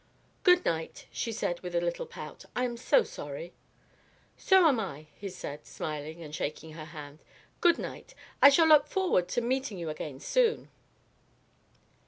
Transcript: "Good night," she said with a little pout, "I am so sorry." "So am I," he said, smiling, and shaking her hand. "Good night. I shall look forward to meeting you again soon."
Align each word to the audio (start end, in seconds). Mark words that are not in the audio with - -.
"Good 0.41 0.65
night," 0.65 1.05
she 1.11 1.31
said 1.31 1.59
with 1.59 1.75
a 1.75 1.79
little 1.79 2.07
pout, 2.07 2.45
"I 2.55 2.63
am 2.65 2.75
so 2.75 3.03
sorry." 3.03 3.53
"So 4.35 4.67
am 4.67 4.79
I," 4.79 5.05
he 5.15 5.29
said, 5.29 5.63
smiling, 5.67 6.23
and 6.23 6.33
shaking 6.33 6.71
her 6.71 6.85
hand. 6.85 7.19
"Good 7.59 7.77
night. 7.77 8.15
I 8.41 8.49
shall 8.49 8.65
look 8.67 8.87
forward 8.87 9.27
to 9.27 9.41
meeting 9.41 9.77
you 9.77 9.91
again 9.91 10.19
soon." 10.19 10.69